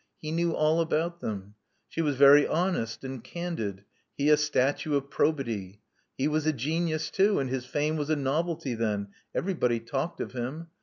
[0.19, 1.53] He knew all about them.
[1.87, 3.83] She was very honest and candid:
[4.17, 5.81] he a statue of probity.
[6.17, 10.31] He was a genius too; and his fame was a novelty then: everybody talked of
[10.31, 10.69] him.